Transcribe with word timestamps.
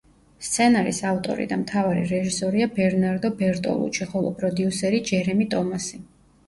სცენარის 0.45 1.01
ავტორი 1.09 1.45
და 1.51 1.59
მთავარი 1.65 2.07
რეჟისორია 2.13 2.69
ბერნარდო 2.79 3.33
ბერტოლუჩი, 3.45 4.09
ხოლო 4.17 4.37
პროდიუსერი 4.43 5.05
ჯერემი 5.13 5.51
ტომასი. 5.57 6.05